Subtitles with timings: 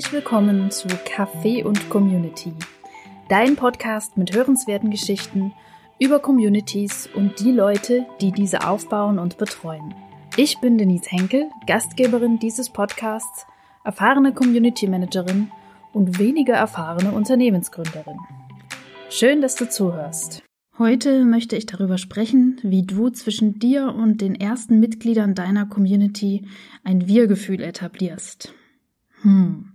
[0.00, 2.54] Herzlich willkommen zu Café und Community,
[3.28, 5.52] dein Podcast mit hörenswerten Geschichten
[5.98, 9.94] über Communities und die Leute, die diese aufbauen und betreuen.
[10.38, 13.44] Ich bin Denise Henkel, Gastgeberin dieses Podcasts,
[13.84, 15.50] erfahrene Community Managerin
[15.92, 18.16] und weniger erfahrene Unternehmensgründerin.
[19.10, 20.42] Schön, dass du zuhörst.
[20.78, 26.48] Heute möchte ich darüber sprechen, wie du zwischen dir und den ersten Mitgliedern deiner Community
[26.84, 28.54] ein Wir-Gefühl etablierst.
[29.20, 29.69] Hm.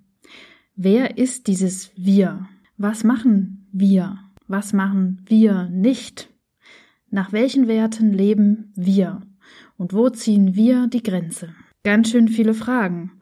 [0.77, 2.49] Wer ist dieses Wir?
[2.75, 4.19] Was machen wir?
[4.49, 6.29] Was machen wir nicht?
[7.09, 9.21] Nach welchen Werten leben wir?
[9.77, 11.55] Und wo ziehen wir die Grenze?
[11.85, 13.13] Ganz schön viele Fragen.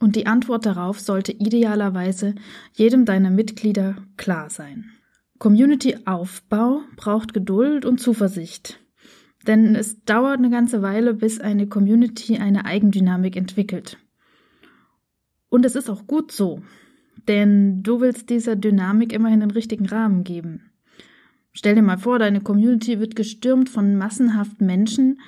[0.00, 2.34] Und die Antwort darauf sollte idealerweise
[2.72, 4.90] jedem deiner Mitglieder klar sein.
[5.38, 8.80] Community-Aufbau braucht Geduld und Zuversicht.
[9.46, 13.98] Denn es dauert eine ganze Weile, bis eine Community eine Eigendynamik entwickelt.
[15.50, 16.62] Und es ist auch gut so,
[17.28, 20.72] denn du willst dieser Dynamik immerhin den richtigen Rahmen geben.
[21.52, 25.20] Stell dir mal vor, deine Community wird gestürmt von massenhaft Menschen,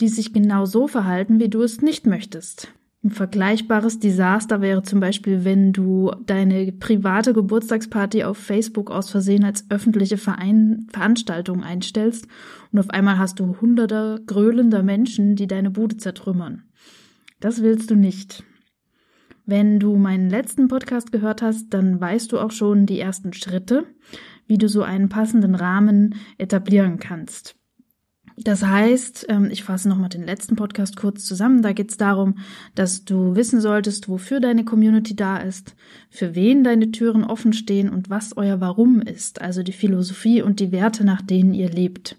[0.00, 2.72] die sich genau so verhalten, wie du es nicht möchtest.
[3.04, 9.44] Ein vergleichbares Desaster wäre zum Beispiel, wenn du deine private Geburtstagsparty auf Facebook aus Versehen
[9.44, 12.26] als öffentliche Verein Veranstaltung einstellst
[12.72, 16.64] und auf einmal hast du hunderte gröhlender Menschen, die deine Bude zertrümmern.
[17.38, 18.42] Das willst du nicht.
[19.48, 23.84] Wenn du meinen letzten Podcast gehört hast, dann weißt du auch schon die ersten Schritte,
[24.48, 27.54] wie du so einen passenden Rahmen etablieren kannst.
[28.38, 31.62] Das heißt, ähm, ich fasse nochmal den letzten Podcast kurz zusammen.
[31.62, 32.38] Da geht es darum,
[32.74, 35.76] dass du wissen solltest, wofür deine Community da ist,
[36.10, 40.58] für wen deine Türen offen stehen und was euer Warum ist, also die Philosophie und
[40.58, 42.16] die Werte, nach denen ihr lebt.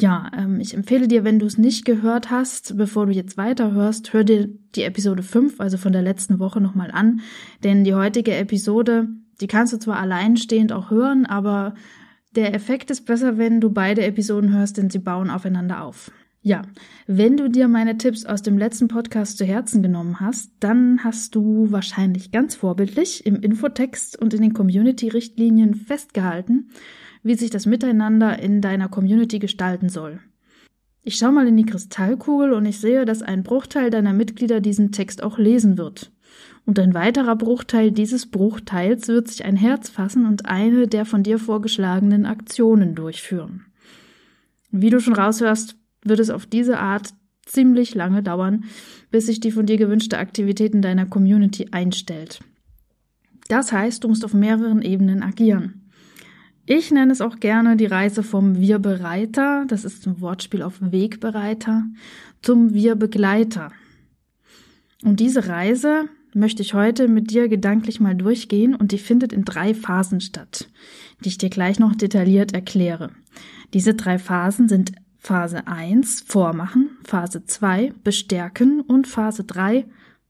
[0.00, 4.12] Ja, ähm, ich empfehle dir, wenn du es nicht gehört hast, bevor du jetzt weiterhörst,
[4.14, 7.20] hör dir die Episode 5, also von der letzten Woche nochmal an.
[7.64, 9.08] Denn die heutige Episode,
[9.40, 11.74] die kannst du zwar alleinstehend auch hören, aber
[12.34, 16.10] der Effekt ist besser, wenn du beide Episoden hörst, denn sie bauen aufeinander auf.
[16.42, 16.62] Ja,
[17.06, 21.34] wenn du dir meine Tipps aus dem letzten Podcast zu Herzen genommen hast, dann hast
[21.34, 26.70] du wahrscheinlich ganz vorbildlich im Infotext und in den Community-Richtlinien festgehalten,
[27.22, 30.20] wie sich das Miteinander in deiner Community gestalten soll.
[31.02, 34.92] Ich schaue mal in die Kristallkugel und ich sehe, dass ein Bruchteil deiner Mitglieder diesen
[34.92, 36.12] Text auch lesen wird.
[36.66, 41.22] Und ein weiterer Bruchteil dieses Bruchteils wird sich ein Herz fassen und eine der von
[41.22, 43.64] dir vorgeschlagenen Aktionen durchführen.
[44.70, 47.14] Wie du schon raushörst, wird es auf diese Art
[47.44, 48.64] ziemlich lange dauern,
[49.10, 52.40] bis sich die von dir gewünschte Aktivität in deiner Community einstellt.
[53.48, 55.89] Das heißt, du musst auf mehreren Ebenen agieren.
[56.72, 61.82] Ich nenne es auch gerne die Reise vom Wir-Bereiter, das ist ein Wortspiel auf Wegbereiter,
[62.42, 63.72] zum Wir-Begleiter.
[65.02, 69.44] Und diese Reise möchte ich heute mit dir gedanklich mal durchgehen und die findet in
[69.44, 70.68] drei Phasen statt,
[71.24, 73.10] die ich dir gleich noch detailliert erkläre.
[73.74, 79.86] Diese drei Phasen sind Phase 1 Vormachen, Phase 2 Bestärken und Phase 3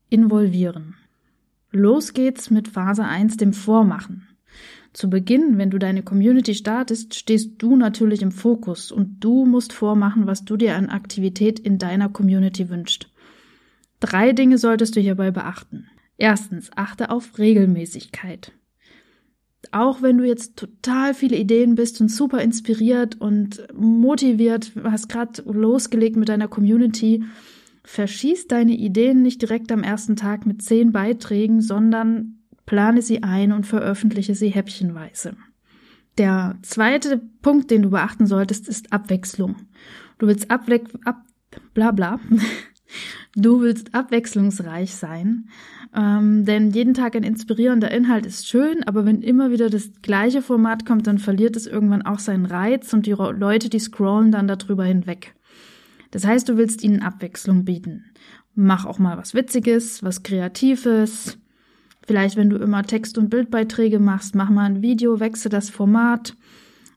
[0.09, 0.95] Involvieren.
[1.71, 4.27] Los geht's mit Phase 1 dem Vormachen.
[4.93, 9.73] Zu Beginn, wenn du deine Community startest, stehst du natürlich im Fokus und du musst
[9.73, 13.09] vormachen, was du dir an Aktivität in deiner Community wünschst.
[14.01, 15.87] Drei Dinge solltest du hierbei beachten.
[16.17, 18.53] Erstens, achte auf Regelmäßigkeit.
[19.73, 25.43] Auch wenn du jetzt total viele Ideen bist und super inspiriert und motiviert, hast gerade
[25.43, 27.25] losgelegt mit deiner Community,
[27.85, 32.40] verschieß deine Ideen nicht direkt am ersten Tag mit zehn Beiträgen, sondern
[32.71, 35.35] plane sie ein und veröffentliche sie häppchenweise.
[36.19, 39.57] Der zweite Punkt, den du beachten solltest, ist Abwechslung.
[40.19, 41.25] Du willst abwe ab,
[41.75, 42.21] bla bla.
[43.37, 45.49] Du willst abwechslungsreich sein,
[45.95, 50.43] ähm, denn jeden Tag ein inspirierender Inhalt ist schön, aber wenn immer wieder das gleiche
[50.43, 54.49] Format kommt, dann verliert es irgendwann auch seinen Reiz und die Leute, die scrollen dann
[54.49, 55.37] darüber hinweg.
[56.11, 58.07] Das heißt, du willst ihnen Abwechslung bieten.
[58.57, 61.39] Mach auch mal was Witziges, was Kreatives,
[62.11, 66.35] Vielleicht, wenn du immer Text- und Bildbeiträge machst, mach mal ein Video, wechsle das Format.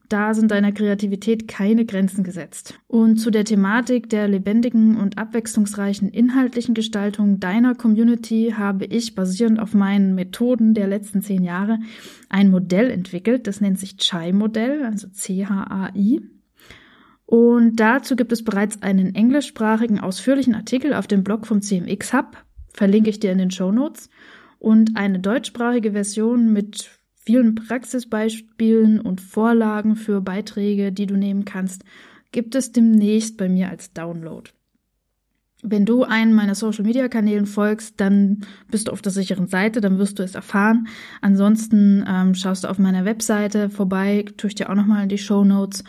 [0.09, 2.79] Da sind deiner Kreativität keine Grenzen gesetzt.
[2.87, 9.59] Und zu der Thematik der lebendigen und abwechslungsreichen inhaltlichen Gestaltung deiner Community habe ich basierend
[9.59, 11.77] auf meinen Methoden der letzten zehn Jahre
[12.29, 13.45] ein Modell entwickelt.
[13.45, 16.21] Das nennt sich Chai-Modell, also C-H-A-I.
[17.27, 22.43] Und dazu gibt es bereits einen englischsprachigen ausführlichen Artikel auf dem Blog vom CMX Hub.
[22.73, 24.09] Verlinke ich dir in den Show Notes
[24.63, 31.83] und eine deutschsprachige Version mit vielen Praxisbeispielen und Vorlagen für Beiträge, die du nehmen kannst,
[32.31, 34.49] gibt es demnächst bei mir als Download.
[35.63, 39.81] Wenn du einen meiner Social Media Kanälen folgst, dann bist du auf der sicheren Seite,
[39.81, 40.87] dann wirst du es erfahren.
[41.19, 45.17] Ansonsten ähm, schaust du auf meiner Webseite vorbei, tue ich dir auch nochmal in die
[45.17, 45.83] Show Notes.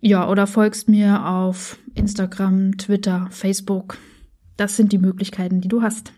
[0.00, 3.98] Ja, oder folgst mir auf Instagram, Twitter, Facebook.
[4.56, 6.12] Das sind die Möglichkeiten, die du hast.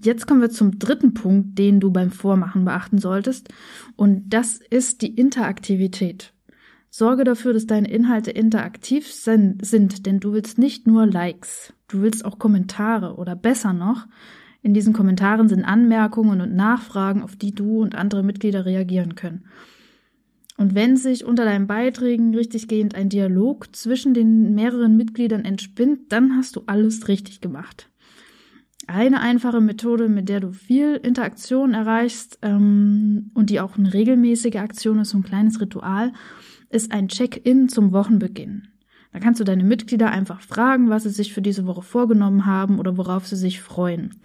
[0.00, 3.48] Jetzt kommen wir zum dritten Punkt, den du beim Vormachen beachten solltest.
[3.96, 6.32] Und das ist die Interaktivität.
[6.90, 12.24] Sorge dafür, dass deine Inhalte interaktiv sind, denn du willst nicht nur Likes, du willst
[12.24, 14.06] auch Kommentare oder besser noch,
[14.62, 19.44] in diesen Kommentaren sind Anmerkungen und Nachfragen, auf die du und andere Mitglieder reagieren können.
[20.56, 26.36] Und wenn sich unter deinen Beiträgen richtiggehend ein Dialog zwischen den mehreren Mitgliedern entspinnt, dann
[26.36, 27.88] hast du alles richtig gemacht.
[28.88, 34.56] Eine einfache Methode, mit der du viel Interaktion erreichst ähm, und die auch eine regelmäßige
[34.56, 36.14] Aktion ist, so ein kleines Ritual,
[36.70, 38.68] ist ein Check-in zum Wochenbeginn.
[39.12, 42.78] Da kannst du deine Mitglieder einfach fragen, was sie sich für diese Woche vorgenommen haben
[42.78, 44.22] oder worauf sie sich freuen.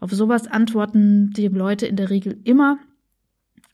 [0.00, 2.78] Auf sowas antworten die Leute in der Regel immer,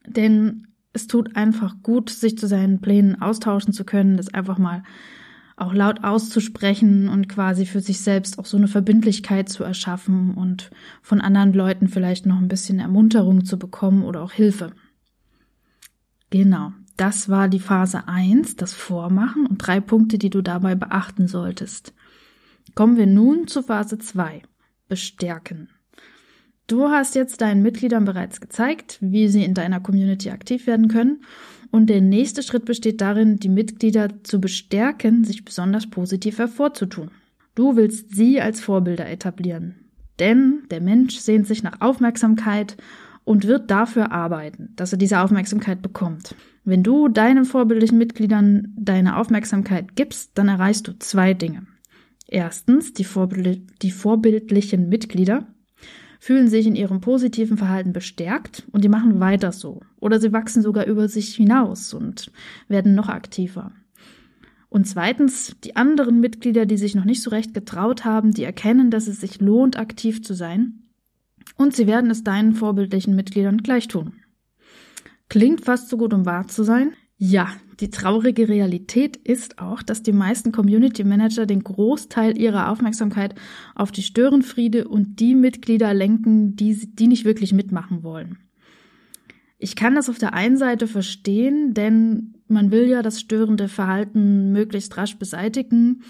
[0.09, 4.83] denn es tut einfach gut, sich zu seinen Plänen austauschen zu können, das einfach mal
[5.57, 10.71] auch laut auszusprechen und quasi für sich selbst auch so eine Verbindlichkeit zu erschaffen und
[11.03, 14.73] von anderen Leuten vielleicht noch ein bisschen Ermunterung zu bekommen oder auch Hilfe.
[16.31, 16.73] Genau.
[16.97, 21.95] Das war die Phase 1, das Vormachen und drei Punkte, die du dabei beachten solltest.
[22.75, 24.43] Kommen wir nun zu Phase 2,
[24.89, 25.69] Bestärken.
[26.67, 31.23] Du hast jetzt deinen Mitgliedern bereits gezeigt, wie sie in deiner Community aktiv werden können.
[31.73, 37.11] Und der nächste Schritt besteht darin, die Mitglieder zu bestärken, sich besonders positiv hervorzutun.
[37.55, 39.75] Du willst sie als Vorbilder etablieren.
[40.19, 42.77] Denn der Mensch sehnt sich nach Aufmerksamkeit
[43.25, 46.35] und wird dafür arbeiten, dass er diese Aufmerksamkeit bekommt.
[46.65, 51.67] Wenn du deinen vorbildlichen Mitgliedern deine Aufmerksamkeit gibst, dann erreichst du zwei Dinge.
[52.29, 55.47] Erstens, die, vorbild die vorbildlichen Mitglieder
[56.23, 59.81] fühlen sich in ihrem positiven Verhalten bestärkt und die machen weiter so.
[59.99, 62.31] Oder sie wachsen sogar über sich hinaus und
[62.69, 63.73] werden noch aktiver.
[64.69, 68.93] Und zweitens, die anderen Mitglieder, die sich noch nicht so recht getraut haben, die erkennen,
[68.93, 70.85] dass es sich lohnt, aktiv zu sein
[71.57, 74.13] und sie werden es deinen vorbildlichen Mitgliedern gleich tun.
[75.29, 76.93] Klingt fast so gut, um wahr zu sein.
[77.17, 77.49] Ja,
[77.83, 83.35] die traurige Realität ist auch, dass die meisten Community Manager den Großteil ihrer Aufmerksamkeit
[83.75, 88.39] auf die Störenfriede und die Mitglieder lenken, die, die nicht wirklich mitmachen wollen.
[89.59, 94.53] Ich kann das auf der einen Seite verstehen, denn man will ja das störende Verhalten
[94.53, 96.03] möglichst rasch beseitigen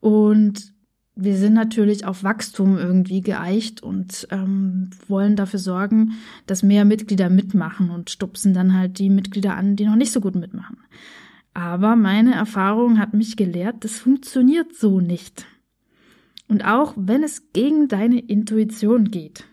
[0.00, 0.72] und
[1.14, 6.12] wir sind natürlich auf Wachstum irgendwie geeicht und ähm, wollen dafür sorgen,
[6.46, 10.22] dass mehr Mitglieder mitmachen und stupsen dann halt die Mitglieder an, die noch nicht so
[10.22, 10.78] gut mitmachen.
[11.54, 15.46] Aber meine Erfahrung hat mich gelehrt, das funktioniert so nicht.
[16.48, 19.44] Und auch wenn es gegen deine Intuition geht,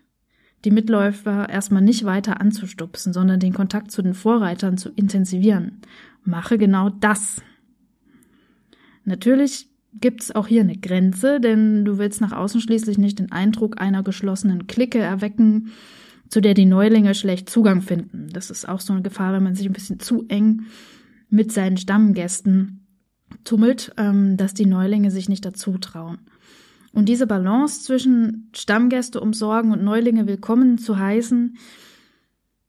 [0.66, 5.82] die Mitläufer erstmal nicht weiter anzustupsen, sondern den Kontakt zu den Vorreitern zu intensivieren,
[6.24, 7.42] mache genau das.
[9.06, 13.32] Natürlich gibt es auch hier eine Grenze, denn du willst nach außen schließlich nicht den
[13.32, 15.72] Eindruck einer geschlossenen Clique erwecken,
[16.28, 18.28] zu der die Neulinge schlecht Zugang finden.
[18.32, 20.66] Das ist auch so eine Gefahr, wenn man sich ein bisschen zu eng
[21.30, 22.88] mit seinen Stammgästen
[23.44, 26.20] tummelt, ähm, dass die Neulinge sich nicht dazu trauen.
[26.92, 31.58] Und diese Balance zwischen Stammgäste umsorgen und Neulinge willkommen zu heißen,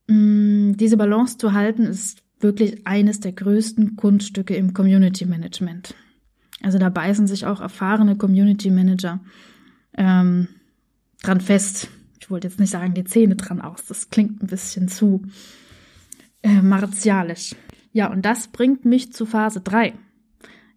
[0.09, 5.95] mm, diese Balance zu halten, ist wirklich eines der größten Kunststücke im Community Management.
[6.63, 9.21] Also da beißen sich auch erfahrene Community Manager
[9.97, 10.49] ähm,
[11.23, 11.89] dran fest.
[12.21, 13.87] Ich wollte jetzt nicht sagen, die Zähne dran aus.
[13.87, 15.23] Das klingt ein bisschen zu
[16.43, 17.55] äh, martialisch.
[17.93, 19.95] Ja, und das bringt mich zu Phase 3.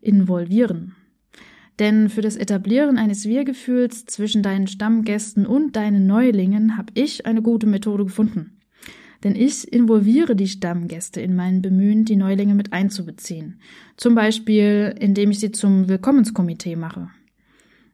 [0.01, 0.95] Involvieren.
[1.79, 7.41] Denn für das Etablieren eines Wir-Gefühls zwischen deinen Stammgästen und deinen Neulingen habe ich eine
[7.41, 8.59] gute Methode gefunden.
[9.23, 13.59] Denn ich involviere die Stammgäste in meinen Bemühen, die Neulinge mit einzubeziehen.
[13.95, 17.09] Zum Beispiel, indem ich sie zum Willkommenskomitee mache.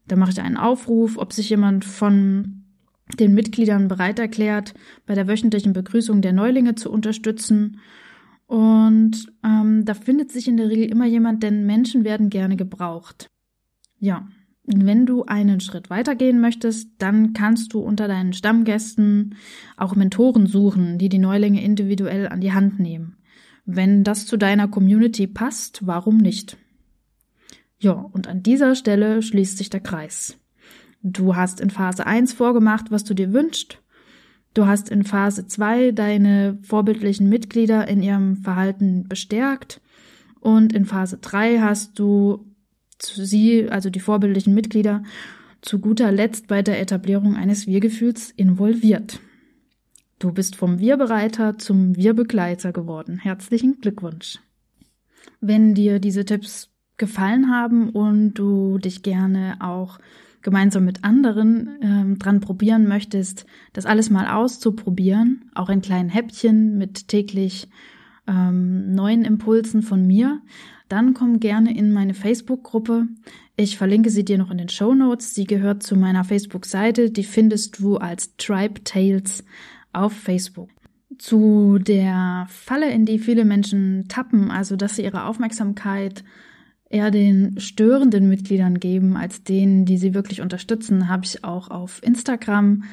[0.07, 2.63] Da mache ich einen Aufruf, ob sich jemand von
[3.19, 4.73] den Mitgliedern bereit erklärt,
[5.05, 7.79] bei der wöchentlichen Begrüßung der Neulinge zu unterstützen.
[8.49, 13.27] Und ähm, da findet sich in der Regel immer jemand, denn Menschen werden gerne gebraucht.
[13.99, 14.27] Ja,
[14.65, 19.35] wenn du einen Schritt weitergehen möchtest, dann kannst du unter deinen Stammgästen
[19.77, 23.17] auch Mentoren suchen, die die Neulinge individuell an die Hand nehmen.
[23.65, 26.57] Wenn das zu deiner Community passt, warum nicht?
[27.77, 30.39] Ja, und an dieser Stelle schließt sich der Kreis.
[31.03, 33.79] Du hast in Phase 1 vorgemacht, was du dir wünschst.
[34.53, 39.81] Du hast in Phase 2 deine vorbildlichen Mitglieder in ihrem Verhalten bestärkt.
[40.39, 42.45] Und in Phase 3 hast du
[43.01, 45.03] sie, also die vorbildlichen Mitglieder,
[45.61, 49.19] zu guter Letzt bei der Etablierung eines Wir-Gefühls involviert.
[50.17, 53.19] Du bist vom Wir-Bereiter zum Wir-Begleiter geworden.
[53.19, 54.39] Herzlichen Glückwunsch.
[55.41, 59.99] Wenn dir diese Tipps gefallen haben und du dich gerne auch
[60.41, 66.77] gemeinsam mit anderen ähm, dran probieren möchtest, das alles mal auszuprobieren, auch in kleinen Häppchen
[66.77, 67.69] mit täglich
[68.27, 70.41] ähm, neuen Impulsen von mir,
[70.87, 73.07] dann komm gerne in meine Facebook-Gruppe.
[73.55, 75.35] Ich verlinke sie dir noch in den Show Notes.
[75.35, 77.11] Sie gehört zu meiner Facebook-Seite.
[77.11, 79.43] Die findest du als Tribe Tales
[79.93, 80.69] auf Facebook.
[81.17, 86.23] Zu der Falle, in die viele Menschen tappen, also dass sie ihre Aufmerksamkeit
[86.89, 92.01] eher den störenden Mitgliedern geben als denen, die sie wirklich unterstützen, habe ich auch auf
[92.03, 92.83] Instagram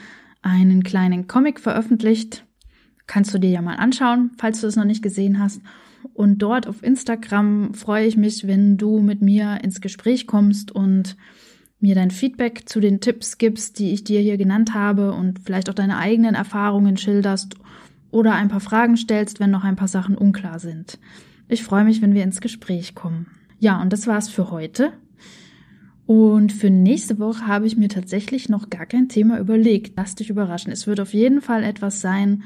[0.43, 2.45] einen kleinen Comic veröffentlicht.
[3.07, 5.61] Kannst du dir ja mal anschauen, falls du es noch nicht gesehen hast.
[6.13, 11.17] Und dort auf Instagram freue ich mich, wenn du mit mir ins Gespräch kommst und
[11.81, 15.69] mir dein Feedback zu den Tipps gibst, die ich dir hier genannt habe und vielleicht
[15.69, 17.57] auch deine eigenen Erfahrungen schilderst
[18.11, 20.99] oder ein paar Fragen stellst, wenn noch ein paar Sachen unklar sind.
[21.49, 23.27] Ich freue mich, wenn wir ins Gespräch kommen.
[23.59, 24.93] Ja, und das war's für heute.
[26.07, 29.95] Und für nächste Woche habe ich mir tatsächlich noch gar kein Thema überlegt.
[29.97, 30.73] Lass dich überraschen.
[30.73, 32.45] Es wird auf jeden Fall etwas sein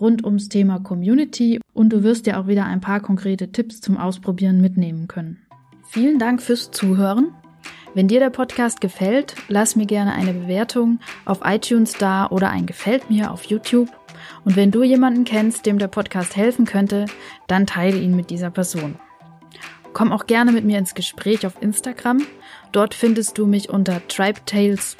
[0.00, 3.98] rund ums Thema Community und du wirst ja auch wieder ein paar konkrete Tipps zum
[3.98, 5.38] Ausprobieren mitnehmen können.
[5.88, 7.34] Vielen Dank fürs Zuhören.
[7.92, 12.66] Wenn dir der Podcast gefällt, lass mir gerne eine Bewertung auf iTunes da oder ein
[12.66, 13.90] Gefällt mir auf YouTube.
[14.44, 17.06] Und wenn du jemanden kennst, dem der Podcast helfen könnte,
[17.48, 18.94] dann teile ihn mit dieser Person.
[19.92, 22.22] Komm auch gerne mit mir ins Gespräch auf Instagram.
[22.72, 24.96] Dort findest du mich unter tribetales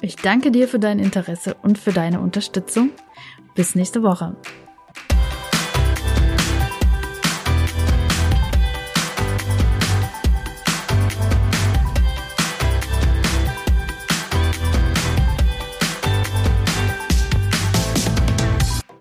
[0.00, 2.90] Ich danke dir für dein Interesse und für deine Unterstützung.
[3.54, 4.36] Bis nächste Woche.